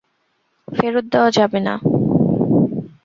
[0.67, 1.73] ফেরত দেওয়া যাবে না।